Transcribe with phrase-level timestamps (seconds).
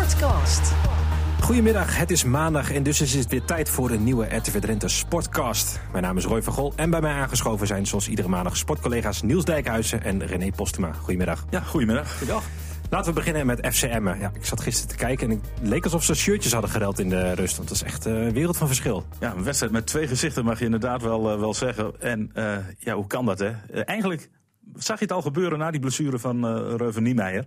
[0.00, 0.72] Sportcast.
[1.40, 4.88] Goedemiddag, het is maandag en dus is het weer tijd voor een nieuwe RTV Drenthe
[4.88, 5.80] Sportcast.
[5.92, 9.22] Mijn naam is Roy van Gol en bij mij aangeschoven zijn zoals iedere maandag sportcollega's
[9.22, 10.92] Niels Dijkhuizen en René Postema.
[10.92, 11.44] Goedemiddag.
[11.50, 12.18] Ja, goedemiddag.
[12.18, 12.44] Goedendag.
[12.90, 14.14] Laten we beginnen met FCM.
[14.20, 17.08] Ja, ik zat gisteren te kijken en het leek alsof ze shirtjes hadden gereld in
[17.08, 17.56] de rust.
[17.56, 19.06] Want dat is echt een wereld van verschil.
[19.20, 22.00] Ja, een wedstrijd met twee gezichten mag je inderdaad wel, uh, wel zeggen.
[22.00, 23.48] En uh, ja, hoe kan dat hè?
[23.48, 24.30] Uh, eigenlijk
[24.74, 27.44] zag je het al gebeuren na die blessure van uh, Reuven Niemeyer.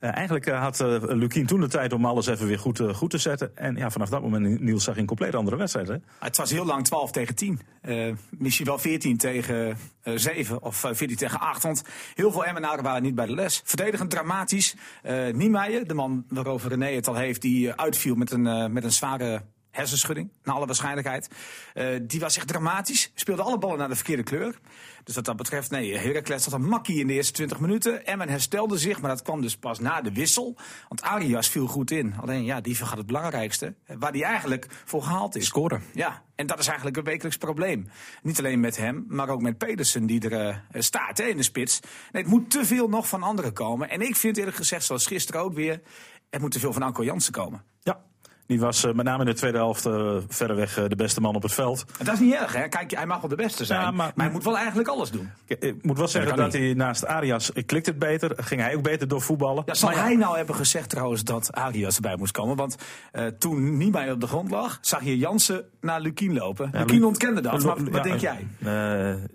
[0.00, 3.10] Uh, eigenlijk uh, had uh, Lukien toen de tijd om alles even weer goed, goed
[3.10, 3.56] te zetten.
[3.56, 5.88] En ja, vanaf dat moment, Niels, zag een compleet andere wedstrijd.
[5.88, 5.96] Hè?
[6.18, 7.60] Het was heel lang 12 tegen 10.
[8.30, 11.62] misschien wel 14 tegen 7 of 14 tegen 8.
[11.62, 11.82] Want
[12.14, 13.62] heel veel Emmenaren waren niet bij de les.
[13.64, 14.74] Verdedigend dramatisch.
[15.32, 19.42] Niemeyer, de man waarover René het al heeft, die uitviel met een, met een zware
[19.76, 21.28] hersenschudding, naar alle waarschijnlijkheid.
[21.74, 23.10] Uh, die was echt dramatisch.
[23.14, 24.58] Speelde alle ballen naar de verkeerde kleur.
[25.04, 28.06] Dus wat dat betreft, nee, Heracles had een makkie in de eerste 20 minuten.
[28.06, 30.56] Emmen herstelde zich, maar dat kwam dus pas na de wissel.
[30.88, 32.14] Want Arias viel goed in.
[32.20, 33.74] Alleen, ja, die vergat het belangrijkste.
[33.86, 35.46] Waar die eigenlijk voor gehaald is.
[35.46, 35.82] Scoren.
[35.94, 37.88] Ja, en dat is eigenlijk een wekelijks probleem.
[38.22, 41.42] Niet alleen met hem, maar ook met Pedersen die er uh, staat hè, in de
[41.42, 41.80] spits.
[42.12, 43.90] Nee, het moet te veel nog van anderen komen.
[43.90, 45.80] En ik vind eerlijk gezegd, zoals gisteren ook weer...
[46.30, 47.64] er moet te veel van Anko Jansen komen.
[47.80, 48.04] Ja,
[48.46, 51.34] die was uh, met name in de tweede helft uh, verreweg uh, de beste man
[51.34, 51.84] op het veld.
[52.02, 52.68] Dat is niet erg, hè?
[52.68, 53.80] Kijk, hij mag wel de beste zijn.
[53.80, 55.30] Ja, maar, maar, hij moet wel eigenlijk alles doen.
[55.46, 58.32] Ik moet wel zeggen ja, dat, dat hij naast Arias klikt het beter.
[58.36, 59.62] Ging hij ook beter door voetballen.
[59.66, 62.56] Ja, zal hij nou hebben gezegd trouwens dat Arias erbij moest komen?
[62.56, 62.76] Want
[63.38, 66.70] toen Niemeyer op de grond lag, zag je Jansen naar Lukien lopen.
[66.72, 67.64] Lukien ontkende dat.
[67.64, 68.46] Maar wat denk jij?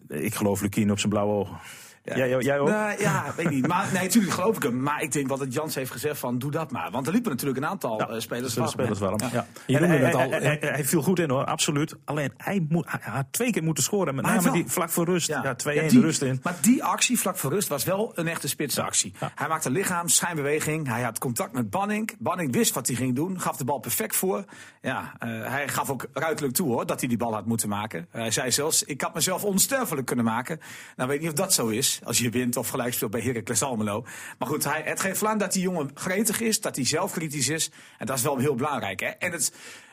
[0.07, 1.57] ik geloof Lukien op zijn blauwe ogen.
[2.03, 2.15] Ja.
[2.15, 2.67] Jij, jij ook?
[2.67, 3.67] Nou, ja, weet niet.
[3.67, 4.81] Maar nee, natuurlijk geloof ik hem.
[4.81, 6.91] Maar ik denk wat het Jans heeft gezegd van doe dat maar.
[6.91, 8.69] Want er liepen natuurlijk een aantal ja, uh, spelers warm.
[8.69, 9.19] Spelers warm.
[9.31, 9.47] Ja.
[9.65, 9.79] Ja.
[9.79, 11.95] En, hij, al, hij, viel goed in hoor, absoluut.
[12.05, 14.15] Alleen hij, moet, hij had twee keer moeten scoren.
[14.15, 15.27] Met name die vlak voor rust.
[15.27, 16.39] Ja, 2-1 de rust in.
[16.43, 19.13] Maar die actie vlak voor rust was wel een echte spitsactie.
[19.35, 20.87] Hij maakte lichaam, schijnbeweging.
[20.87, 22.15] Hij had contact met Banning.
[22.19, 23.41] Banning wist wat hij ging doen.
[23.41, 24.45] Gaf de bal perfect voor.
[24.81, 28.07] Ja, uh, hij gaf ook ruidelijk toe hoor, dat hij die bal had moeten maken.
[28.11, 30.59] Hij zei zelfs, ik had mezelf onsterfelijk kunnen maken.
[30.95, 31.90] Nou weet ik niet of dat zo is.
[32.03, 34.05] Als je wint of gelijk speelt bij Heracles Almelo.
[34.37, 37.71] Maar goed, hij, het geeft aan dat die jongen gretig is, dat hij zelfkritisch is.
[37.97, 38.99] En dat is wel heel belangrijk.
[38.99, 39.07] Hè?
[39.07, 39.51] En het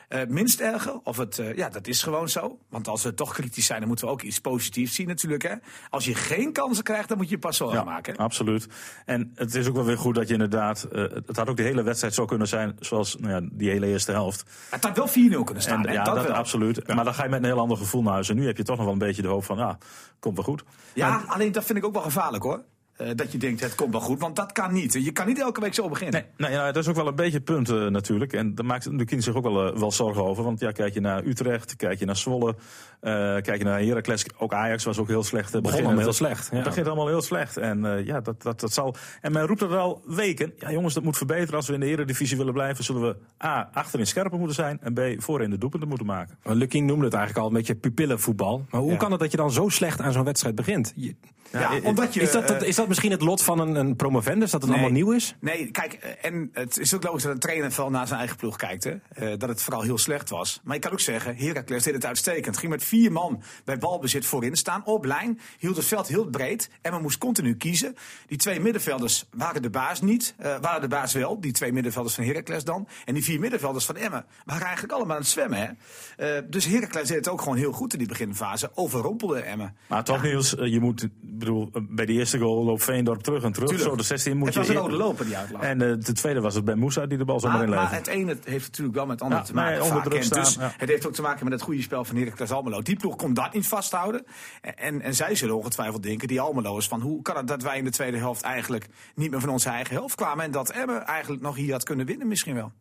[0.08, 2.58] uh, minst erger, of het, uh, ja, dat is gewoon zo.
[2.68, 5.42] Want als we toch kritisch zijn, dan moeten we ook iets positiefs zien natuurlijk.
[5.42, 5.54] Hè?
[5.90, 8.16] Als je geen kansen krijgt, dan moet je je pas zorgen ja, maken.
[8.16, 8.68] Absoluut.
[9.04, 11.62] En het is ook wel weer goed dat je inderdaad, uh, het had ook de
[11.62, 14.44] hele wedstrijd zo kunnen zijn, zoals nou ja, die hele eerste helft.
[14.70, 15.86] Het had wel 4-0 kunnen staan.
[15.86, 15.92] En?
[15.92, 16.80] Ja, dat, absoluut.
[16.86, 16.94] Ja.
[16.94, 18.28] Maar dan ga je met een heel ander gevoel naar huis.
[18.28, 19.78] En nu heb je toch nog wel een beetje de hoop van, ja,
[20.18, 20.64] komt wel goed.
[20.92, 22.64] Ja, maar, alleen dat vind ik ook wel gevaarlijk hoor.
[23.02, 24.20] Uh, dat je denkt, het komt wel goed.
[24.20, 24.92] Want dat kan niet.
[24.92, 26.24] Je kan niet elke week zo beginnen.
[26.36, 28.32] Nee, nou ja, dat is ook wel een beetje het punt uh, natuurlijk.
[28.32, 30.44] En daar maakt de kind zich ook wel, uh, wel zorgen over.
[30.44, 32.54] Want ja, kijk je naar Utrecht, kijk je naar Zwolle,
[33.00, 34.26] kijk je naar Heracles.
[34.38, 35.52] Ook Ajax was ook heel slecht.
[35.52, 36.50] Het begon allemaal heel slecht.
[36.50, 36.64] Het ja.
[36.64, 37.56] begint allemaal heel slecht.
[37.56, 38.94] En ja, dat, dat, dat zal...
[39.20, 40.52] En men roept er al weken.
[40.56, 41.54] Ja jongens, dat moet verbeteren.
[41.54, 43.16] Als we in de eredivisie willen blijven, zullen we
[43.46, 44.78] A, achterin scherper moeten zijn.
[44.80, 46.38] En B, voorin de doelpunten moeten maken.
[46.42, 48.64] Lukien noemde het eigenlijk al een beetje pupillenvoetbal.
[48.70, 48.96] Maar hoe ja.
[48.96, 50.92] kan het dat je dan zo slecht aan zo'n wedstrijd begint?
[50.96, 51.16] Je,
[51.52, 53.96] ja, ja, omdat je, is, dat, dat, is dat misschien het lot van een, een
[53.96, 55.34] promovendus, dat het nee, allemaal nieuw is?
[55.40, 55.92] Nee, kijk,
[56.22, 58.84] en het is ook logisch dat een trainer wel naar zijn eigen ploeg kijkt.
[58.84, 58.90] Hè?
[58.90, 60.60] Uh, dat het vooral heel slecht was.
[60.64, 62.56] Maar je kan ook zeggen, Heracles deed het uitstekend.
[62.56, 65.40] Ging met vier man bij balbezit voorin staan, op lijn.
[65.58, 67.96] Hield het veld heel breed en men moest continu kiezen.
[68.26, 71.40] Die twee middenvelders waren de baas niet, uh, waren de baas wel.
[71.40, 72.88] Die twee middenvelders van Heracles dan.
[73.04, 75.76] En die vier middenvelders van Emmen waren eigenlijk allemaal aan het zwemmen.
[76.16, 76.36] Hè?
[76.36, 78.70] Uh, dus Heracles deed het ook gewoon heel goed in die beginfase.
[78.74, 79.76] Overrompelde Emmen.
[79.86, 80.28] Maar toch, ja.
[80.28, 83.68] Niels, je moet bedoel, bij de eerste goal loopt Veendorp terug en terug.
[83.68, 83.90] Tuurlijk.
[83.90, 85.62] Zo de 16 moet het je was een rode loper die uitlag.
[85.62, 87.90] En uh, de tweede was het bij Moussa die de bal zomaar inleverde.
[87.90, 90.10] Maar het ene heeft natuurlijk wel met het andere ja, te maken.
[90.10, 90.72] Nee, staan, dus ja.
[90.76, 92.82] het heeft ook te maken met het goede spel van Heracles Almelo.
[92.82, 94.24] Die ploeg kon dat niet vasthouden.
[94.60, 97.84] En, en, zij zullen ongetwijfeld denken, die Almelo's, van hoe kan het dat wij in
[97.84, 100.44] de tweede helft eigenlijk niet meer van onze eigen helft kwamen.
[100.44, 102.72] En dat Emmen eigenlijk nog hier had kunnen winnen misschien wel.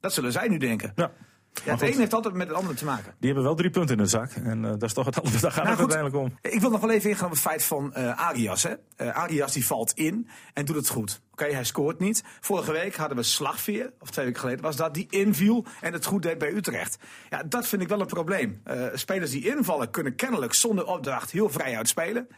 [0.00, 0.92] Dat zullen zij nu denken.
[0.96, 1.10] Ja.
[1.64, 3.14] Ja, het een heeft altijd met het andere te maken.
[3.18, 4.30] Die hebben wel drie punten in de zak.
[4.32, 5.40] En uh, dat is toch het andere.
[5.40, 6.52] Daar gaat nou, het goed, uiteindelijk om.
[6.52, 8.62] Ik wil nog wel even ingaan op het feit van uh, Arias.
[8.62, 8.74] Hè.
[8.96, 11.20] Uh, Arias die valt in en doet het goed.
[11.32, 12.22] Oké, okay, hij scoort niet.
[12.40, 16.04] Vorige week hadden we Slagveer, of twee weken geleden was dat, die inviel en het
[16.04, 16.98] goed deed bij Utrecht.
[17.30, 18.62] Ja, dat vind ik wel een probleem.
[18.94, 22.28] Spelers die invallen kunnen kennelijk zonder opdracht heel vrij uitspelen.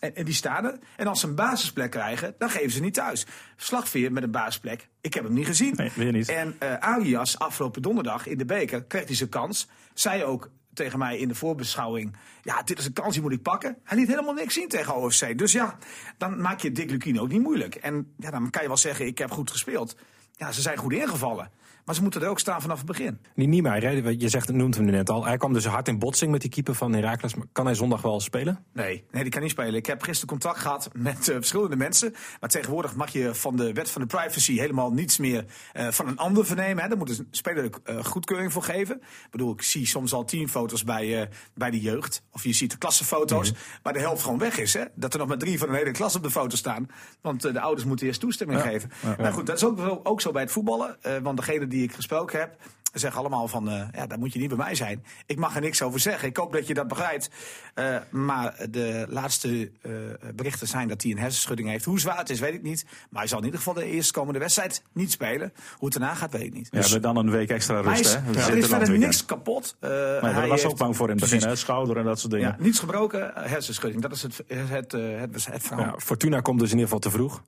[0.00, 0.78] En, en, die staan er.
[0.96, 3.26] En als ze een basisplek krijgen, dan geven ze niet thuis.
[3.56, 5.74] Slagveer met een basisplek, ik heb hem niet gezien.
[5.76, 6.28] Nee, weer niet.
[6.28, 9.68] En uh, Arias, afgelopen donderdag in de beker, kreeg hij zijn kans.
[9.94, 12.16] Zei ook tegen mij in de voorbeschouwing...
[12.42, 13.76] ja, dit is een kans, die moet ik pakken.
[13.84, 15.38] Hij liet helemaal niks zien tegen OFC.
[15.38, 15.78] Dus ja,
[16.18, 17.74] dan maak je Dick Lukien ook niet moeilijk.
[17.74, 19.96] En ja, dan kan je wel zeggen, ik heb goed gespeeld.
[20.36, 21.50] ja, ze zijn goed ingevallen.
[21.84, 23.18] Maar ze moeten er ook staan vanaf het begin.
[23.34, 25.24] Die Niemeyer, je zegt, noemt hem net al.
[25.24, 27.34] Hij kwam dus hard in botsing met die keeper van Herakles.
[27.52, 28.64] Kan hij zondag wel spelen?
[28.72, 29.74] Nee, nee, die kan niet spelen.
[29.74, 32.14] Ik heb gisteren contact gehad met uh, verschillende mensen.
[32.40, 35.44] Maar tegenwoordig mag je van de wet van de privacy helemaal niets meer
[35.74, 36.82] uh, van een ander vernemen.
[36.82, 36.88] Hè.
[36.88, 38.96] Daar moet een speler uh, goedkeuring voor geven.
[38.96, 42.22] Ik bedoel, ik zie soms al teamfoto's bij, bij de jeugd.
[42.30, 43.50] Of je ziet de klassenfoto's.
[43.50, 43.80] Mm -hmm.
[43.82, 44.74] Waar de helft gewoon weg is.
[44.74, 44.84] Hè.
[44.94, 46.86] Dat er nog maar drie van een hele klas op de foto staan.
[47.20, 48.68] Want de ouders moeten eerst toestemming ja.
[48.68, 48.90] geven.
[49.02, 49.16] Ja.
[49.16, 50.98] Nou goed, dat is ook ook zo bij het voetballen.
[51.22, 52.56] want degene die ik gesproken heb
[52.92, 55.04] zeggen allemaal van, uh, ja, daar moet je niet bij mij zijn.
[55.26, 56.28] Ik mag er niks over zeggen.
[56.28, 57.30] Ik hoop dat je dat begrijpt.
[57.74, 59.92] Uh, maar de laatste uh,
[60.34, 61.84] berichten zijn dat hij een hersenschudding heeft.
[61.84, 62.84] Hoe zwaar het is, weet ik niet.
[63.10, 65.52] Maar hij zal in ieder geval de eerstkomende wedstrijd niet spelen.
[65.78, 66.68] Hoe het daarna gaat, weet ik niet.
[66.70, 68.20] Ja, dus, we dan een week extra rust, is, hè?
[68.30, 69.76] Ja, er is verder niks kapot.
[69.80, 71.56] maar hij was ook bang voor in het begin, hè?
[71.56, 72.48] schouder en dat soort dingen.
[72.48, 74.02] Ja, niets gebroken, hersenschudding.
[74.02, 75.84] Dat is het, het, het, het, het verhaal.
[75.84, 77.42] Ja, Fortuna komt dus in ieder geval te vroeg.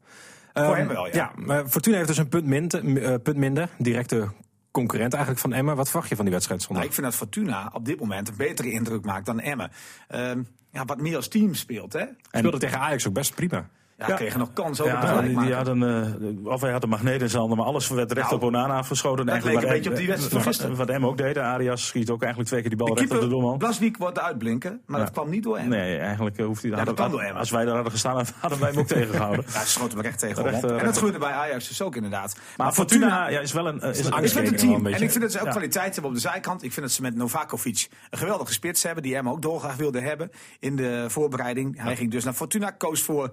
[0.53, 1.13] Voor um, hem wel, ja.
[1.15, 4.29] ja maar Fortuna heeft dus een punt minder, punt minder directe
[4.71, 5.77] concurrent eigenlijk van Emmen.
[5.77, 6.79] Wat verwacht je van die wedstrijd zondag?
[6.79, 9.71] Nou, ik vind dat Fortuna op dit moment een betere indruk maakt dan Emmen.
[10.15, 11.93] Um, ja, wat meer als team speelt.
[11.93, 11.99] Hè?
[12.01, 13.69] En speelde tegen Ajax ook best prima.
[13.99, 14.15] Ja, ja.
[14.15, 17.29] kregen nog kans over ja, die, die hadden, uh, Of hij had een magneet in
[17.29, 19.27] zijn handen, maar alles werd recht nou, op Onana afgeschoten.
[19.27, 20.77] Dat leek een beetje op die wedstrijd van gisteren.
[20.77, 23.21] Wat hem ook deed, Arias schiet ook eigenlijk twee keer die bal de recht op
[23.21, 23.59] de doelman.
[23.59, 25.05] Blaswiek wordt uitblinken, maar ja.
[25.05, 25.69] dat kwam niet door hem.
[25.69, 26.71] Nee, eigenlijk uh, hoeft hij...
[26.71, 27.37] Ja, dat kwam door hem.
[27.37, 29.45] Als wij daar hadden gestaan, hadden wij hem ook tegengehouden.
[29.53, 32.35] Ja, schoten we recht tegen recht, uh, En dat gebeurde bij Ajax dus ook inderdaad.
[32.35, 35.21] Maar, maar Fortuna, Fortuna ja, is wel een, is een het team, en ik vind
[35.21, 36.63] dat ze ook kwaliteit hebben op de zijkant.
[36.63, 40.01] Ik vind dat ze met Novakovic een geweldige spits hebben, die hem ook dolgraag wilde
[40.01, 40.31] hebben
[40.61, 41.83] in de voorbereiding.
[41.83, 43.33] Hij ging dus naar Fortuna, koos voor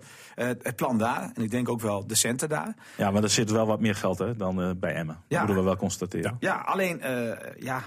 [0.61, 1.31] het plan daar.
[1.33, 2.75] En ik denk ook wel de centen daar.
[2.97, 5.15] Ja, maar er zit wel wat meer geld hè, dan uh, bij Emmen.
[5.15, 5.38] Ja.
[5.38, 6.38] Dat moeten we wel constateren.
[6.39, 7.81] Ja, ja alleen uh, ja,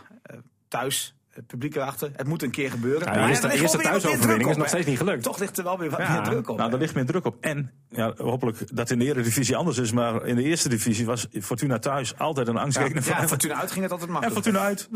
[0.69, 2.11] thuis het publiek erachter.
[2.17, 3.13] Het moet een keer gebeuren.
[3.13, 5.23] Ja, de eerste, de eerste thuisoverwinning is nog steeds niet gelukt.
[5.23, 6.57] Toch ligt er wel weer wat ja, meer druk op.
[6.57, 7.37] Nou, er ligt meer druk op.
[7.41, 9.93] En ja, hopelijk dat in de Eredivisie anders is.
[9.93, 13.01] Maar in de eerste divisie was Fortuna thuis altijd een angstgekende.
[13.05, 14.47] Ja, ja, Fortuna uit ging het altijd makkelijk.
[14.47, 14.89] En Fortuna uit,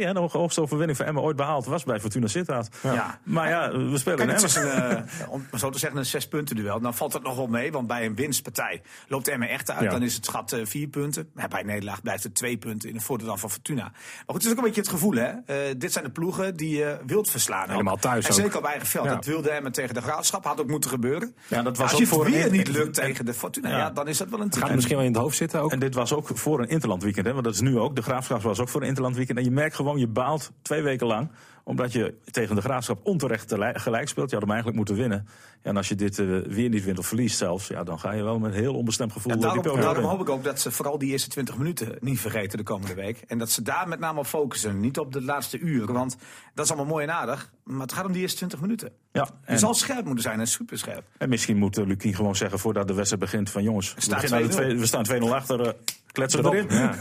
[0.00, 2.76] 8-2, hè, de hoogste overwinning van Emmen ooit behaald, was bij Fortuna Sittard.
[2.82, 3.20] Ja.
[3.24, 6.28] Maar ja, we spelen Kijk, het is een, uh, om zo te zeggen, een zes
[6.28, 6.80] punten duel.
[6.80, 9.90] Dan valt het nog wel mee, want bij een winstpartij loopt Emmen echt uit.
[9.90, 11.30] Dan is het schat uh, vier punten.
[11.34, 13.82] Maar bij Nederland blijft het twee punten in de voordeel van Fortuna.
[13.82, 13.92] Maar
[14.26, 15.31] goed, het is ook een beetje het gevoel, hè.
[15.46, 17.70] Uh, dit zijn de ploegen die je wilt verslaan.
[17.70, 18.36] Helemaal thuis En ook.
[18.36, 19.04] zeker op eigen veld.
[19.04, 19.14] Ja.
[19.14, 20.44] Dat wilde hem tegen de graafschap.
[20.44, 21.34] Had ook moeten gebeuren.
[21.46, 23.68] Ja, dat was Als ook je voor het weer een niet lukt tegen de Fortuna,
[23.68, 23.76] ja.
[23.76, 23.90] ja.
[23.90, 25.72] dan is dat wel een Gaat het misschien wel in het hoofd zitten ook.
[25.72, 27.26] En dit was ook voor een interland weekend.
[27.26, 27.96] Hè, want dat is nu ook.
[27.96, 29.38] De graafschap was ook voor een interland weekend.
[29.38, 31.30] En je merkt gewoon, je baalt twee weken lang
[31.64, 34.30] omdat je tegen de graafschap onterecht gelijk speelt.
[34.30, 35.26] Je had hem eigenlijk moeten winnen.
[35.62, 38.12] Ja, en als je dit uh, weer niet wint of verliest zelfs, ja, dan ga
[38.12, 39.32] je wel met een heel onbestemd gevoel.
[39.32, 42.20] Ja, daarom, die daarom hoop ik ook dat ze vooral die eerste 20 minuten niet
[42.20, 43.22] vergeten de komende week.
[43.26, 44.80] En dat ze daar met name op focussen.
[44.80, 45.94] Niet op de laatste uren.
[45.94, 46.16] Want
[46.54, 47.52] dat is allemaal mooi en aardig.
[47.64, 48.92] Maar het gaat om die eerste 20 minuten.
[49.12, 49.54] Ja, en...
[49.54, 51.04] Je zal scherp moeten zijn en super scherp.
[51.18, 54.48] En misschien moet uh, Lukien gewoon zeggen voordat de wedstrijd begint: van jongens, we, we,
[54.48, 55.66] twee, we staan 2-0 achter.
[55.66, 55.72] Uh,
[56.06, 56.66] kletsen erin.
[56.68, 56.94] Ja.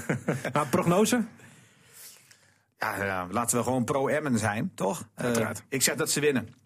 [0.54, 1.24] maar prognose?
[2.80, 5.08] Ja, ja, laten we gewoon pro-Emmen zijn, toch?
[5.22, 6.61] Uh, ik zeg dat ze winnen.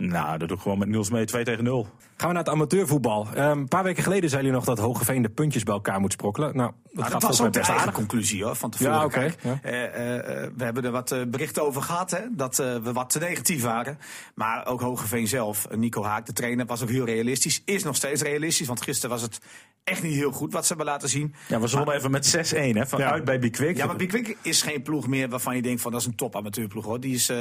[0.00, 1.82] Nou, dat doe ik gewoon met Niels mee 2 tegen 0.
[2.16, 3.26] Gaan we naar het amateurvoetbal.
[3.36, 6.12] Um, een paar weken geleden zei jullie nog dat Hogeveen de puntjes bij elkaar moet
[6.12, 6.56] sprokkelen.
[6.56, 8.92] Nou, dat, nou, dat was ook de eigen conclusie hoor, van tevoren.
[8.92, 9.34] Ja, okay.
[9.42, 9.60] ja.
[9.64, 13.62] uh, uh, we hebben er wat berichten over gehad, hè, dat we wat te negatief
[13.62, 13.98] waren.
[14.34, 17.62] Maar ook Hogeveen zelf, Nico Haak, de trainer, was ook heel realistisch.
[17.64, 19.40] Is nog steeds realistisch, want gisteren was het
[19.84, 21.34] echt niet heel goed wat ze hebben laten zien.
[21.48, 23.22] Ja, we zullen even met 6-1 hè, vanuit ja.
[23.22, 23.76] bij Bikwik.
[23.76, 26.36] Ja, maar Bikwik is geen ploeg meer waarvan je denkt van dat is een top
[26.36, 27.00] amateurploeg hoor.
[27.00, 27.32] Die is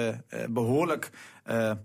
[0.49, 1.11] behoorlijk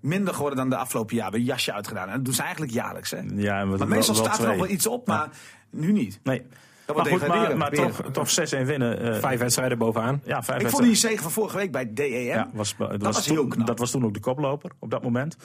[0.00, 1.34] minder geworden dan de afgelopen jaren.
[1.34, 2.08] Een jasje uitgedaan.
[2.08, 3.10] En dat doen ze eigenlijk jaarlijks.
[3.10, 3.20] Hè?
[3.34, 5.30] Ja, en maar meestal wel, staat er nog wel iets op, maar ja.
[5.70, 6.20] nu niet.
[6.22, 6.42] Nee.
[6.86, 9.04] Dat maar, goed, maar, maar toch, toch 6-1 winnen.
[9.04, 10.22] Uh, vijf wedstrijden bovenaan.
[10.24, 12.10] Ja, vijf Ik vond die zege van vorige week bij DEM.
[12.10, 13.66] Ja, was, dat, was, was toen, heel knap.
[13.66, 15.36] Dat was toen ook de koploper op dat moment.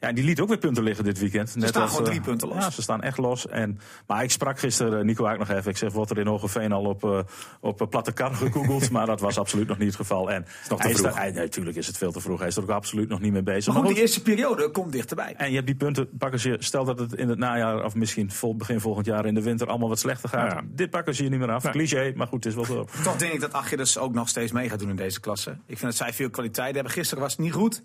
[0.00, 1.50] Ja, die liet ook weer punten liggen dit weekend.
[1.50, 2.58] Ze Net staan als, gewoon drie punten los.
[2.58, 3.48] Ja, ze staan echt los.
[3.48, 5.70] En, maar ik sprak gisteren Nico Haak nog even.
[5.70, 7.18] Ik zeg, wordt er in Hogeveen al op, uh,
[7.60, 8.90] op platte kar gegoogeld?
[8.96, 10.30] maar dat was absoluut nog niet het geval.
[10.30, 11.14] En is nog te vroeg.
[11.14, 12.38] Hij, natuurlijk is het veel te vroeg.
[12.38, 13.72] Hij is er ook absoluut nog niet mee bezig.
[13.72, 15.34] Maar, maar die eerste periode komt dichterbij.
[15.36, 18.30] En je hebt die punten, pakken ze, stel dat het in het najaar of misschien
[18.30, 20.52] vol, begin volgend jaar in de winter allemaal wat slechter gaat.
[20.52, 20.62] Ja.
[20.68, 21.70] Dit pakken ze je niet meer af.
[21.70, 23.02] Cliché, maar goed, het is wel zo.
[23.02, 25.50] Toch denk ik dat Achilles ook nog steeds mee gaat doen in deze klasse.
[25.50, 26.92] Ik vind dat zij veel kwaliteit hebben.
[26.92, 27.82] Gisteren was het niet goed.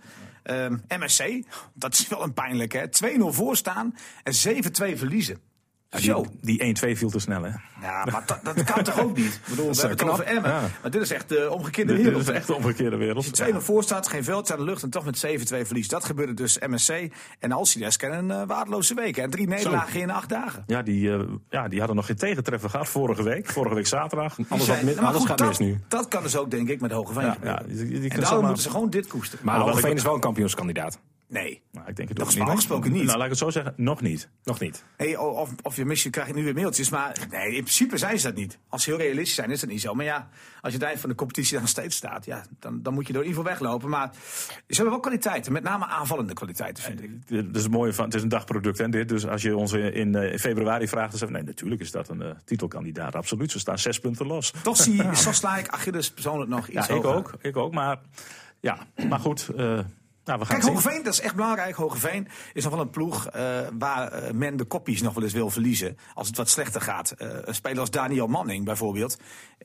[0.87, 1.43] MSC,
[1.73, 2.85] dat is wel een pijnlijk hè.
[2.87, 5.50] 2-0 voorstaan en 7-2 verliezen.
[5.99, 7.49] Ja, die, die 1-2 viel te snel, hè?
[7.81, 9.33] Ja, maar dat, dat kan toch ook niet?
[9.33, 10.49] Ik bedoel, we hebben het over Emmen.
[10.49, 10.61] Ja.
[10.81, 12.25] Maar dit is echt de omgekeerde wereld.
[12.25, 13.17] Dit is echt de omgekeerde wereld.
[13.29, 15.87] Als je 2-0 voor staat, geen veld aan de lucht en toch met 7-2 verlies.
[15.87, 19.17] Dat gebeurde dus MSC en Alcides kennen een uh, waardeloze week.
[19.17, 20.63] En drie nederlagen in acht dagen.
[20.67, 23.49] Ja die, uh, ja, die hadden nog geen tegentreffer gehad vorige week.
[23.49, 24.37] Vorige week zaterdag.
[24.49, 25.79] Alles, wat mis, alles gaat dat, mis nu.
[25.87, 27.23] Dat kan dus ook, denk ik, met Hogeveen.
[27.23, 29.45] Ja, ja, die, die en daarom moeten ze gewoon dit koesteren.
[29.45, 30.99] Maar, maar Hogeveen is wel een kampioenskandidaat.
[31.31, 31.61] Nee.
[31.71, 32.49] Nou, ik denk het is niet.
[32.49, 33.03] gesproken niet.
[33.03, 34.29] Nou, laat ik het zo zeggen, nog niet.
[34.43, 34.83] Nog niet.
[34.97, 36.89] Hey, of, of je misschien krijg je nu weer mailtjes.
[36.89, 38.57] Maar nee, in principe zijn ze dat niet.
[38.69, 39.93] Als ze heel realistisch zijn, is dat niet zo.
[39.93, 40.29] Maar ja,
[40.61, 43.07] als je het eind van de competitie dan nog steeds staat, ja, dan, dan moet
[43.07, 43.89] je in ieder geval weglopen.
[43.89, 47.27] Maar ze hebben wel kwaliteiten, met name aanvallende kwaliteiten, vind ik.
[47.27, 49.09] Dat is het mooie van, het is een dagproduct hè, dit.
[49.09, 52.21] Dus als je ons in eh, februari vraagt, dan zeggen nee, natuurlijk is dat een
[52.21, 53.15] eh, titelkandidaat.
[53.15, 54.53] Absoluut, ze staan zes punten los.
[54.63, 57.17] Toch zie je, zo sla ik Achilles persoonlijk nog iets Ja, ik hoger.
[57.17, 57.73] ook, ik ook.
[57.73, 57.99] Maar
[58.59, 58.77] ja,
[59.09, 59.79] maar goed, eh,
[60.25, 60.71] nou, we gaan Kijk.
[60.73, 61.75] Hogeveen, dat is echt belangrijk.
[61.75, 65.33] Hogeveen is nog wel een ploeg eh, waar eh, men de koppies nog wel eens
[65.33, 65.97] wil verliezen.
[66.13, 67.11] Als het wat slechter gaat.
[67.11, 69.17] Eh, een speler als Daniel Manning bijvoorbeeld.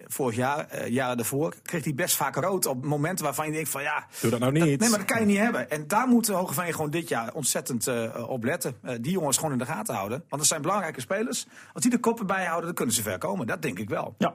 [0.06, 3.82] Vorig jaar, jaren daarvoor, kreeg hij best vaak rood op momenten waarvan je denkt van
[3.82, 4.06] ja...
[4.20, 4.80] Doe dat nou niet.
[4.80, 5.70] nee, maar dat kan je niet hebben.
[5.70, 8.76] En daar moet Hogeveen gewoon dit jaar ontzettend eh, op letten.
[8.82, 10.18] Eh, die jongens gewoon in de gaten houden.
[10.18, 11.46] Want dat zijn belangrijke spelers.
[11.72, 13.46] Als die de koppen bijhouden, dan kunnen ze ver komen.
[13.46, 14.14] Dat denk ik wel.
[14.18, 14.34] Ja,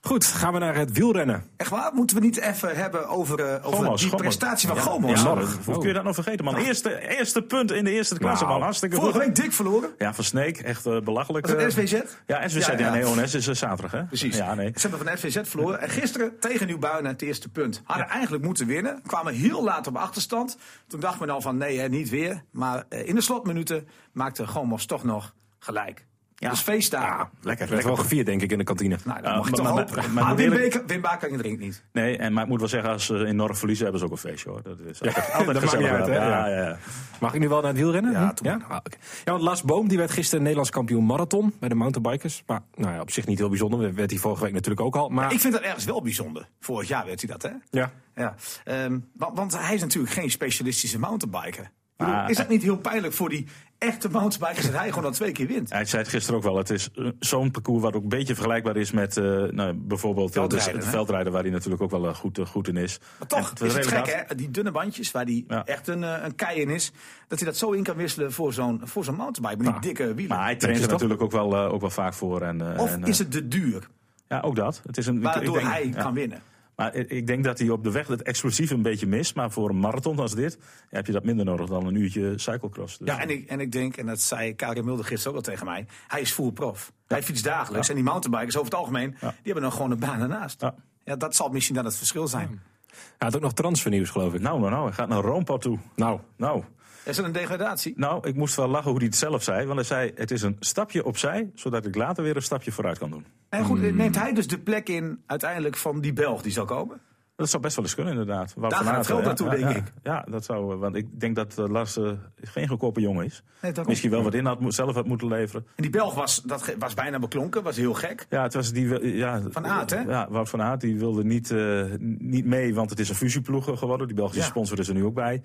[0.00, 1.44] Goed, gaan we naar het wielrennen.
[1.56, 1.94] Echt waar?
[1.94, 5.22] Moeten we niet even hebben over, eh, over die prestatie van Ja, Gommers?
[5.22, 6.56] Ja, hoe kun je dat nou vergeten, man?
[6.56, 8.62] Eerste, eerste punt in de eerste klasse, Nou, man.
[8.62, 9.04] Hartstikke goed.
[9.04, 9.90] Vorige week dik verloren.
[9.98, 11.46] Ja, van Sneek, echt eh, belachelijk.
[11.46, 11.84] Was het eh.
[11.84, 12.02] SVZ?
[12.26, 12.66] Ja, SVZ.
[12.66, 14.04] Ja, nee, ONS is zaterdag, hè?
[14.04, 14.36] Precies.
[14.36, 14.72] Ja, nee.
[14.74, 15.80] Ze hebben van FVZ verloren.
[15.80, 17.82] En gisteren tegen Nieuwbuinen het eerste punt.
[17.84, 19.02] Hadden eigenlijk moeten winnen.
[19.06, 20.56] Kwamen heel laat op achterstand.
[20.86, 22.42] Toen dacht men al van nee, hè, niet weer.
[22.50, 26.06] Maar in de slotminuten maakte Gomos toch nog gelijk.
[26.40, 26.50] Ja.
[26.50, 27.08] Dus feestdagen.
[27.08, 27.86] Ja, lekker, lekker.
[27.86, 28.96] wel gevierd, denk ik, in de kantine.
[29.04, 30.12] Nou, dat mag je maar- toch maar- hopen.
[30.12, 31.84] maar- Wim, Beker, Wim Baker drinkt niet.
[31.92, 34.12] Nee, en, maar ik moet wel zeggen, als ze in Norg verliezen, hebben ze ook
[34.24, 34.62] een feestje, hoor.
[34.62, 35.00] Dat is
[35.32, 35.90] altijd, gezellig.
[35.90, 36.46] uit, ja, Ja.
[36.48, 36.78] ja.
[37.20, 38.12] Mag ik nu wel naar het wielrennen?
[38.12, 38.58] Ja, doe ja?
[38.68, 38.78] Ah,
[39.24, 42.42] ja, want Lars Boom die werd gisteren Nederlands kampioen marathon bij de mountainbikers.
[42.46, 43.94] Maar nou ja, op zich niet heel bijzonder.
[43.94, 45.08] Werd hij vorige week natuurlijk ook al.
[45.08, 46.48] Maar Ik vind dat ergens wel bijzonder.
[46.60, 47.50] Vorig jaar werd hij dat, hè?
[47.80, 48.34] ja, Ja.
[48.64, 51.70] Ehm, want, want hij is natuurlijk geen specialistische mountainbiker.
[52.06, 53.46] Maar- is dat niet heel pijnlijk voor die
[53.78, 55.70] echte mountainbikers dat hij gewoon al twee keer wint?
[55.70, 56.56] Hij zei het gisteren ook wel.
[56.56, 60.28] Het is eh, zo'n parcours wat ook een beetje vergelijkbaar is met eh, nou, bijvoorbeeld
[60.28, 60.90] eh, Veldrijden, de, de hè?
[60.90, 62.98] veldrijden, waar hij natuurlijk ook wel goed, goed in is.
[63.18, 64.34] Maar toch is het gek, hè?
[64.34, 65.64] Die dunne bandjes, waar die Ja.
[65.64, 66.92] echt een, een kei in is,
[67.28, 70.14] dat hij dat zo in kan wisselen voor zo'n voor zo'n mountainbike met die dikke
[70.14, 70.36] wielen.
[70.36, 72.42] Maar hij traint er natuurlijk ook wel, ook wel vaak voor.
[72.42, 73.88] En, of en, is het te duur,
[74.28, 74.80] Ja, ook dat.
[74.86, 76.02] Het is een, ik- ik waardoor denk- hij ja.
[76.02, 76.42] kan winnen?
[76.78, 79.34] Maar ik- ik denk dat hij op de weg het explosief een beetje mist.
[79.34, 80.58] Maar voor een marathon als dit
[80.88, 82.98] heb je dat minder nodig dan een uurtje cyclocross.
[82.98, 85.52] Dus, Ja, en ik, en ik denk, en dat zei Karin Mulder gisteren ook al
[85.52, 86.92] tegen mij, hij is full prof.
[87.06, 87.88] Hij fietst dagelijks.
[87.88, 90.60] En die mountainbikers over het algemeen, die hebben dan gewoon een baan ernaast.
[90.60, 90.74] Ja.
[91.04, 92.60] Ja, dat zal misschien dan het verschil zijn.
[92.88, 94.40] hij had ook nog transfernieuws, geloof ik.
[94.40, 94.84] Nou, nou, nou.
[94.84, 95.78] Hij gaat naar Roompad toe.
[95.96, 96.62] Nou, Nou,
[97.08, 97.92] Is dat een degradatie?
[97.96, 99.66] nou, ik moest wel lachen hoe hij het zelf zei.
[99.66, 102.98] Want hij zei, het is een stapje opzij, zodat ik later weer een stapje vooruit
[102.98, 103.24] kan doen.
[103.48, 107.00] En goed, neemt hij dus de plek in uiteindelijk van die Belg die zal komen?
[107.36, 108.54] Dat zou best wel eens kunnen, inderdaad.
[108.58, 109.76] Daar gaat het geld naartoe, ja, denk ja.
[109.76, 109.92] ik.
[110.02, 112.10] Ja, dat zou, eh, want ik denk dat eh, Lars eh,
[112.42, 113.42] geen goedkope jongen is.
[113.62, 113.72] Nee.
[113.86, 115.66] Misschien wel wat in had, zelf had moeten leveren.
[115.76, 118.26] En die Belg was, dat was bijna beklonken, was heel gek.
[118.30, 120.00] Ja, het was die, ja, Van Aert, hè?
[120.00, 121.84] Ja, Wout van Aert, die wilde niet, eh,
[122.18, 124.06] niet mee, want het is een fusieploeg geworden.
[124.06, 124.46] Die Belgische Ja.
[124.46, 125.42] sponsor is er nu ook bij.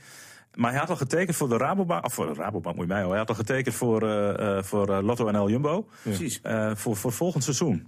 [0.55, 3.01] Maar hij had al getekend voor de Rabobank, of voor de Rabobank moet je mij
[3.01, 3.09] hoor.
[3.09, 5.87] Hij had al getekend voor, eh, eh, voor eh, Lotto NL Jumbo.
[6.01, 6.41] Precies.
[6.41, 7.87] Eh, voor, voor volgend seizoen.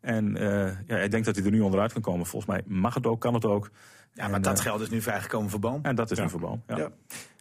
[0.00, 2.26] En eh, ja, ik denk dat hij er nu onderuit kan komen.
[2.26, 3.70] Volgens mij mag het ook, kan het ook.
[4.12, 5.80] Ja, maar En, dat geld is nu vrijgekomen voor Boom.
[5.82, 6.62] En dat is nu verboden.
[6.66, 6.76] Ja.
[6.76, 6.90] Ja.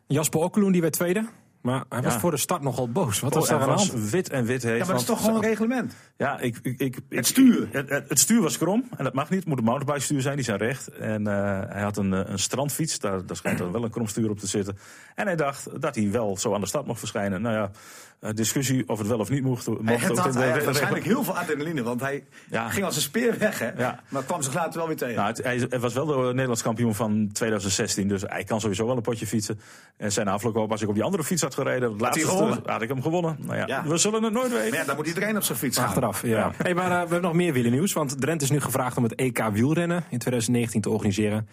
[0.08, 1.28] Jasper Okkeloen die werd tweede.
[1.66, 2.20] Maar hij was Ja.
[2.20, 3.20] voor de start nogal boos.
[3.20, 4.10] Wat was Oh, daar aan de was hand?
[4.10, 4.72] wit en wit heet.
[4.72, 5.94] Ja, maar dat is toch gewoon een reglement?
[6.18, 7.68] Ja, ik, ik, ik, ik- stuur.
[7.72, 9.40] Het, het, het stuur was krom en dat mag niet.
[9.40, 10.88] Het moet een mountainbike stuur zijn, die zijn recht.
[10.88, 11.34] En eh,
[11.68, 14.40] hij had een, eh, een strandfiets, daar, daar schijnt dan wel een krom stuur op
[14.40, 14.78] te zitten.
[15.16, 17.42] En hij dacht dat hij wel zo aan de stad mocht verschijnen.
[17.42, 17.72] Nou ja,
[18.20, 19.68] eh, discussie of het wel of niet mocht.
[19.68, 22.70] mocht Hij had, hij waarschijnlijk heel veel adrenaline, want hij Ja.
[22.70, 23.72] ging als een speer weg, hè?
[23.78, 24.00] Ja.
[24.10, 25.16] Maar kwam zich later wel weer tegen.
[25.16, 28.86] Nou, het, hij, hij was wel de Nederlands kampioen van 2016, dus hij kan sowieso
[28.86, 29.60] wel een potje fietsen.
[29.98, 32.82] En zijn afloop ook, als ik op die andere fiets had gereden, het laatste had
[32.82, 33.38] ik hem gewonnen.
[33.40, 33.84] Nou ja, Ja.
[33.88, 34.70] we zullen het nooit weten.
[34.70, 35.88] maar ja, dan moet iedereen op zijn fiets gaan.
[35.88, 36.38] Achteraf, ja.
[36.38, 36.52] Ja.
[36.58, 37.94] Hey, maar eh, we hebben nog meer wielernieuws.
[37.94, 41.48] Want Drenthe is nu gevraagd om het EK wielrennen in 2019 te organiseren.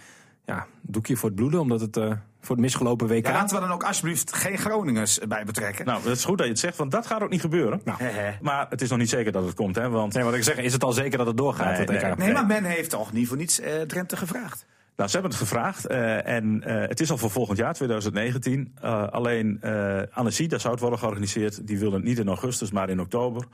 [0.46, 3.26] Ja, doekje voor het bloeden, omdat het eh, voor het misgelopen WK...
[3.26, 5.84] Ja, laten we dan ook alsjeblieft geen Groningers bij betrekken.
[5.84, 7.80] Nou, het is goed dat je het zegt, want dat gaat ook niet gebeuren.
[7.84, 7.98] Nou.
[8.40, 9.88] Maar het is nog niet zeker dat het komt, hè?
[9.88, 11.66] Want Nee, wat ik zeg, is het al zeker dat het doorgaat?
[11.70, 12.02] Nee, het EK?
[12.02, 12.14] nee.
[12.16, 14.64] Nee, maar men heeft toch niet voor niets eh, Drenthe gevraagd.
[14.96, 18.72] Nou, ze hebben het gevraagd eh, en eh, het is al voor volgend jaar, 2019.
[18.80, 22.70] Eh, alleen uh, Annecy, daar zou het worden georganiseerd, die wil het niet in augustus,
[22.70, 23.44] maar in oktober.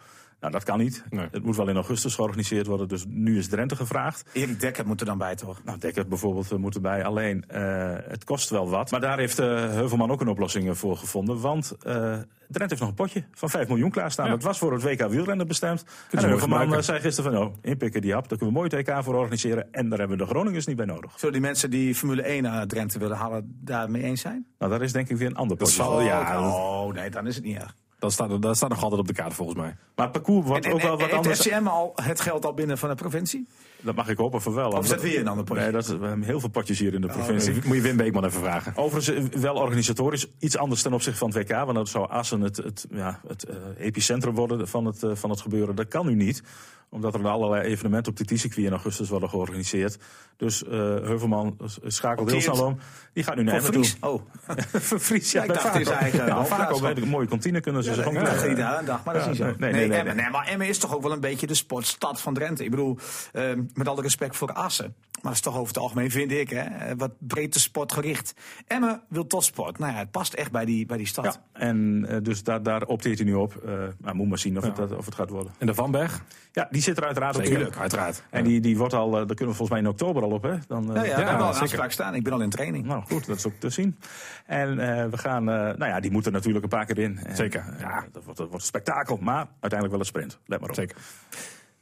[0.40, 1.04] Nou, dat kan niet.
[1.10, 1.28] Nee.
[1.30, 4.24] Het moet wel in augustus georganiseerd worden, dus nu is Drenthe gevraagd.
[4.32, 5.60] Erik Dekker moet er dan bij, toch?
[5.64, 7.04] Nou, Dekker bijvoorbeeld eh, moet erbij.
[7.04, 8.90] Alleen, eh, het kost wel wat.
[8.90, 11.40] Maar daar heeft eh, Heuvelman ook een oplossing voor gevonden.
[11.40, 12.16] Want eh
[12.48, 14.24] Drenthe heeft nog een potje van 5 miljoen klaarstaan.
[14.24, 14.30] Ja.
[14.30, 15.84] Dat was voor het WK wielrennen bestemd.
[16.10, 18.28] En mooi Heuvelman zei gisteren van, oh, inpikken die hap.
[18.28, 19.72] Daar kunnen we mooi het EK voor organiseren.
[19.72, 21.12] En daar hebben we de Groningers niet bij nodig.
[21.16, 24.46] Zullen die mensen die Formule 1 naar Drenthe willen halen daarmee eens zijn?
[24.58, 25.74] Nou, daar is denk ik weer een ander potje.
[25.74, 26.54] zal- ja, oh,
[26.84, 27.74] oh, nee, dan is het niet erg.
[27.98, 29.76] Dat staat, dat staat nog altijd op de kaart volgens mij.
[29.94, 31.40] Maar het parcours wordt En, ook wel en, wat heeft anders.
[31.40, 33.46] FCM al het geld al binnen van de provincie?
[33.80, 34.70] Dat mag ik hopen van wel.
[34.70, 35.62] Of is dat weer een ander potje?
[35.62, 37.54] Nee, dat is, we hebben heel veel potjes hier in de provincie.
[37.64, 38.76] Moet je Wim Beekman even vragen.
[38.76, 41.56] Overigens eh, wel organisatorisch iets anders ten opzichte van het WK.
[41.56, 45.30] Want dat zou Assen het, het, ja, het eh, epicentrum worden van het, eh, van
[45.30, 45.74] het gebeuren.
[45.74, 46.42] Dat kan nu niet.
[46.90, 49.98] Omdat er allerlei evenementen op de circuit in augustus worden georganiseerd.
[50.38, 52.78] Dus eh, Heuvelman schakelt heel snel om.
[53.12, 54.10] Die gaat nu naar Voor Emmen toe.
[54.10, 54.22] Oh,
[54.88, 55.42] Voor Fries, ja.
[55.42, 55.84] Ja, ik dacht in Vaco.
[55.84, 56.94] zijn eigen Ja, woonplaats Vaco gewoon.
[56.94, 58.14] bij de mooie kantine kunnen ze ook...
[58.14, 59.54] dacht eh, niet aan, dag, maar dat ja, is niet zo.
[59.58, 60.14] nee, nee, nee, nee.
[60.14, 62.64] nee, maar Emmen is toch ook wel een beetje de sportstad van Drenthe.
[62.64, 62.98] Ik bedoel,
[63.32, 64.94] eh, met alle respect voor Assen.
[65.12, 68.34] Maar dat is toch over het algemeen, vind ik, hè, eh, wat breedte sportgericht.
[68.66, 69.78] Emmen wil topsport.
[69.78, 71.24] Nou ja, het past echt bij die, bij die stad.
[71.24, 73.56] Ja, en eh, dus daar, daar opteert hij nu op.
[73.56, 75.52] Eh maar moet maar zien of, het, dat- of het gaat worden.
[75.58, 76.22] En de Vanberg?
[76.52, 77.42] Ja, die zit er uiteraard op.
[77.42, 78.22] Tuurlijk, uiteraard.
[78.30, 80.54] En die, die wordt al, daar kunnen we volgens mij in oktober al op, hè?
[80.68, 82.14] Dan, eh, Ja, ja, afspraak staan.
[82.14, 82.86] Ik ben al in training.
[82.86, 83.98] Nou goed, dat is ook te zien.
[84.46, 87.18] En eh, we gaan, eh, nou ja, die moeten natuurlijk een paar keer in.
[87.18, 88.04] En, Zeker, ja.
[88.12, 90.38] dat, wordt, dat wordt een spektakel, maar uiteindelijk wel een sprint.
[90.46, 90.74] Let maar op.
[90.74, 90.96] Zeker.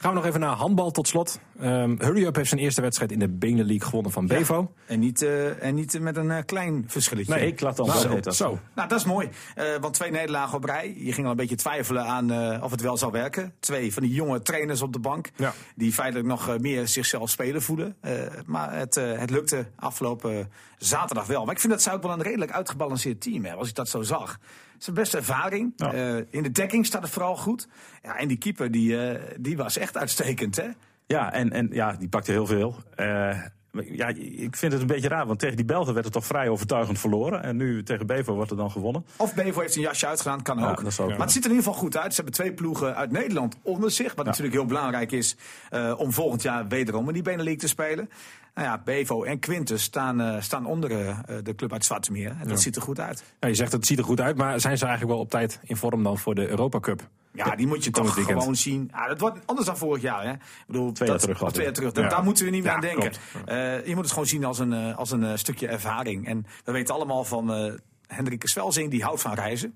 [0.06, 1.40] Gaan we nog even naar handbal tot slot.
[1.60, 4.72] Ehm Hurry Up heeft zijn eerste wedstrijd in de Benelux gewonnen van Bevo.
[4.86, 7.34] En niet, eh, en niet met een eh, klein verschilletje.
[7.34, 8.30] Nee, ik laat dan Nou, zo.
[8.30, 8.58] zo.
[8.74, 9.28] Nou, dat is mooi.
[9.54, 10.94] Eh, want twee nederlagen op rij.
[10.98, 13.54] Je ging al een beetje twijfelen aan of het wel zou werken.
[13.60, 15.30] Twee van die jonge trainers op de bank.
[15.36, 15.52] Ja.
[15.74, 17.96] Die feitelijk nog meer zichzelf spelen voelen.
[18.44, 21.44] Maar het, het lukte afgelopen zaterdag wel.
[21.44, 23.58] Maar ik vind dat zij ook wel een redelijk uitgebalanceerd team hebben.
[23.58, 24.38] Als ik dat zo zag.
[24.78, 25.72] Is een beste ervaring.
[25.76, 25.92] Ja.
[25.92, 27.68] Eh, in de dekking staat het vooral goed.
[28.02, 30.56] Ja, en die keeper die, eh, die was echt uitstekend.
[30.56, 30.68] Hè?
[31.06, 32.76] Ja, en, en ja, die pakte heel veel.
[32.94, 33.40] Eh,
[33.84, 36.48] ja, ik vind het een beetje raar, want tegen die Belgen werd het toch vrij
[36.48, 37.42] overtuigend verloren.
[37.42, 39.04] En nu tegen Bevo wordt er dan gewonnen.
[39.16, 40.84] Of Bevo heeft een jasje uitgedaan, kan Ja, ook.
[40.84, 42.10] dat maar het ziet er in ieder geval goed uit.
[42.10, 44.14] Ze hebben twee ploegen uit Nederland onder zich.
[44.14, 45.36] Wat natuurlijk heel belangrijk is
[45.70, 48.10] eh, om volgend jaar wederom in die Benelink te spelen.
[48.54, 52.36] Nou ja, Bevo en Quintus staan, eh, staan onder eh, de club uit Zwartemeer.
[52.40, 53.24] En dat ziet er goed uit.
[53.40, 55.60] Ja, je zegt het ziet er goed uit, maar zijn ze eigenlijk wel op tijd
[55.62, 57.08] in vorm dan voor de Europa Cup?
[57.36, 58.38] Ja, die moet je toch weekend.
[58.40, 58.88] gewoon zien.
[58.92, 60.22] Ja, dat wordt anders dan vorig jaar.
[60.24, 60.32] Hè?
[60.32, 61.94] Ik bedoel, Twee jaar terug twee jaar terug.
[61.94, 62.08] Ja.
[62.08, 63.12] Daar moeten we niet meer Ja, aan denken.
[63.44, 66.26] Eh, je moet het gewoon zien als een, eh, als een eh, stukje ervaring.
[66.26, 69.74] En we weten allemaal van Hendrike Swelzing, die houdt van reizen.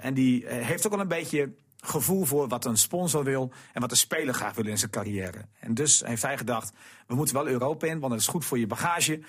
[0.00, 3.90] En die heeft ook wel een beetje gevoel voor wat een sponsor wil en wat
[3.90, 5.44] de speler graag wil in zijn carrière.
[5.60, 6.72] En dus heeft hij gedacht,
[7.06, 9.20] we moeten wel Europa in, want dat is goed voor je bagage.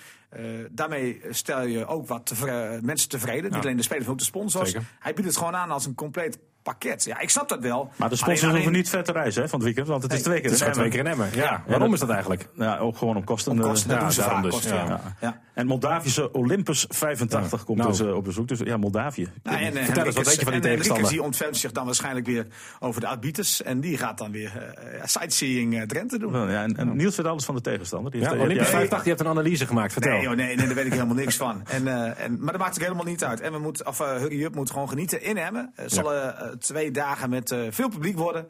[0.70, 3.50] Daarmee stel je ook wat tevre- mensen tevreden.
[3.52, 4.70] Niet alleen de spelers, maar ook de sponsors.
[4.70, 4.86] Zeker.
[4.98, 7.04] Hij biedt het gewoon aan als een compleet pakket.
[7.04, 7.90] Ja, ik snap dat wel.
[7.96, 10.12] Maar de sponsors Alleen- hoeven niet ver te reizen hè, van het weekend, want het
[10.12, 10.50] is twee keer.
[10.50, 11.28] Het is twee keer in Emmen.
[11.34, 12.48] Ja, Ja, waarom is dat eigenlijk?
[12.54, 13.52] Ja, ook gewoon om kosten.
[13.52, 15.40] Op kosten, eh, dat doen ze daarom vaak, dus, kosten, ja.
[15.54, 17.90] En Moldavische Olympus 85 komt Nou.
[17.90, 18.48] dus eh, op bezoek.
[18.48, 19.28] Dus ja, Moldavië.
[19.42, 20.94] Nou, en, eh, Vertel eens, wat weet je van die en, tegenstander?
[20.96, 22.46] Riekers, die ontfermt zich dan waarschijnlijk weer
[22.80, 23.62] over de arbiters.
[23.62, 26.32] En die gaat dan weer eh, sightseeing eh, Drenthe doen.
[26.32, 28.12] Wel, Ja, en, en Niels weet alles van de tegenstander.
[28.12, 29.92] Die Ja, heeft, Olympus ja, 85, je hebt een analyse gemaakt.
[29.92, 30.12] Vertel.
[30.12, 31.62] Nee, joh, nee, nee, daar weet ik helemaal niks van.
[31.72, 33.40] En, eh, en, maar dat maakt ook helemaal niet uit.
[33.40, 35.72] En we moeten, of uh, Hurry Up moet gewoon genieten in Emmen.
[35.74, 38.46] Het zullen eh, twee dagen met eh, veel publiek worden.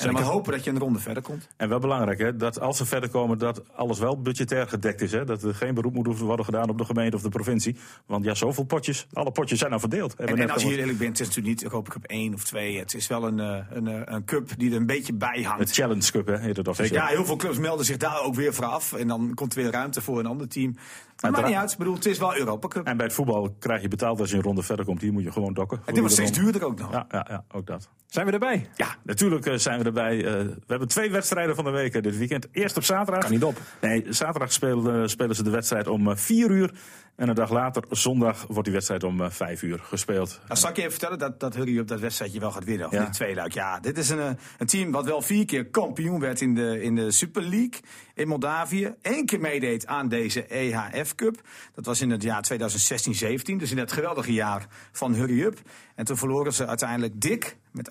[0.00, 1.48] En dan maar hopen dat je een ronde verder komt.
[1.56, 5.12] En wel belangrijk, hè, dat als ze verder komen, dat alles wel budgetair gedekt is.
[5.12, 5.24] Hè?
[5.24, 7.76] Dat er geen beroep moet worden gedaan op de gemeente of de provincie.
[8.06, 10.14] Want ja, zoveel potjes, alle potjes zijn al verdeeld.
[10.14, 12.78] En, als je hier eerlijk bent, het is natuurlijk niet Europa Cup 1 of 2.
[12.78, 15.44] Het is wel een, eh, een, eh, een cup die er een beetje bij de
[15.44, 15.72] hangt.
[15.72, 17.00] Challenge Cup, hè, heet het officieel.
[17.00, 18.92] Ja, heel veel clubs melden zich daar ook weer voor af.
[18.92, 20.76] En dan komt er weer ruimte voor een ander team.
[21.22, 21.72] Maar maakt niet uit.
[21.72, 22.86] Ik bedoel, het is wel Europa Cup.
[22.86, 25.00] En bij het voetbal krijg je betaald als je een ronde verder komt.
[25.00, 25.76] Hier moet je gewoon dokken.
[25.78, 26.92] En dit wordt steeds duurder ook nog.
[26.92, 27.88] Ja, ja, ja, ook dat.
[28.06, 28.68] Zijn we erbij?
[28.76, 30.16] Ja, natuurlijk eh, zijn we erbij.
[30.24, 32.46] Eh, we hebben twee wedstrijden van de week eh, dit weekend.
[32.52, 33.22] Eerst op zaterdag.
[33.22, 33.60] Kan niet op.
[33.80, 36.70] Nee, zaterdag spelen, eh, spelen ze de wedstrijd om eh, 4 uur.
[37.16, 40.40] En een dag later, zondag, wordt die wedstrijd om eh, 5 uur gespeeld.
[40.46, 42.86] Nou, zal ik je even vertellen dat, dat Hurry Up dat wedstrijdje wel gaat winnen?
[42.86, 43.00] Of Ja.
[43.04, 43.52] die tweeluik.
[43.52, 46.94] Ja, dit is een, een team wat wel vier keer kampioen werd in de, in
[46.94, 47.80] de Super League
[48.14, 48.94] in Moldavië.
[49.02, 51.40] Eén keer meedeed aan deze EHF Cup.
[51.74, 53.56] Dat was in het jaar 2016-17.
[53.56, 55.58] Dus in het geweldige jaar van Hurry Up.
[55.94, 57.88] En toen verloren ze uiteindelijk dik met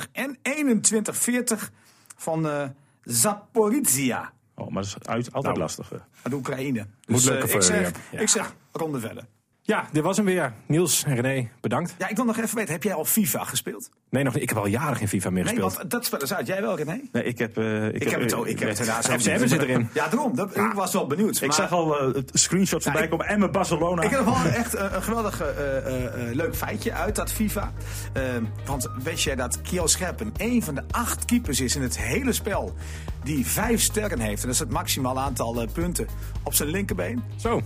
[0.00, 1.70] 28-37 en 21-40
[2.16, 2.72] van
[3.02, 4.32] Zaporizhia.
[4.54, 5.58] Oh, maar dat is uit, altijd Nou.
[5.58, 5.92] lastig.
[6.22, 6.86] Uit Oekraïne.
[7.06, 7.90] Moet Dus lukken eh, voor ik, zeg.
[8.10, 8.18] Ja.
[8.18, 9.26] ik zeg ronde verder.
[9.66, 10.52] Ja, dit was hem weer.
[10.66, 11.94] Niels en René, bedankt.
[11.98, 13.90] Ja, ik wil nog even weten, heb jij al FIFA gespeeld?
[14.10, 14.42] Nee, nog niet.
[14.42, 15.76] Ik heb al jaren geen FIFA meer Nee, gespeeld.
[15.76, 16.46] want dat spel is uit.
[16.46, 17.00] Jij wel, René?
[17.12, 17.58] Nee, ik heb...
[17.58, 18.46] eh, Ik heb het ook.
[18.46, 19.48] Ik heb het FCM niet.
[19.50, 19.88] zit erin.
[19.94, 20.36] Ja, daarom.
[20.36, 21.36] Dat, ik was wel benieuwd.
[21.36, 23.26] Ik maar zag al eh, het screenshot voorbij ik- komen.
[23.26, 24.02] Emmen Barcelona.
[24.02, 27.72] Ik heb wel echt een, een geweldig eh, eh, eh, leuk feitje uit dat FIFA.
[28.12, 28.22] Eh,
[28.64, 32.32] want weet jij dat Kiel Scherpen een van de acht keepers is in het hele
[32.32, 32.74] spel
[33.24, 34.40] die vijf sterren heeft.
[34.40, 36.06] En dat is het maximaal aantal eh, punten
[36.42, 37.22] op zijn linkerbeen.
[37.36, 37.62] Zo.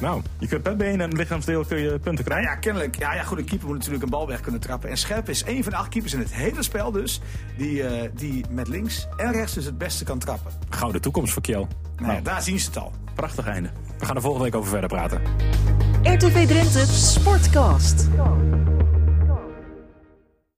[0.00, 2.50] Nou, Je kunt per been en lichaamsdeel kun je punten Nou krijgen.
[2.50, 2.98] ja, kennelijk.
[2.98, 4.90] Ja, ja, goed, een keeper moet natuurlijk een bal weg kunnen trappen.
[4.90, 7.20] En Scherp is een van de acht keepers in het hele spel dus...
[7.56, 10.52] die, eh, die met links en rechts dus het beste kan trappen.
[10.68, 11.68] gouden toekomst voor Kiel.
[11.96, 12.92] Nou, ja, daar zien ze het al.
[13.14, 13.70] Prachtig einde.
[13.98, 15.20] We gaan er volgende week over verder praten.
[16.02, 18.08] RTV Drenthe Sportcast.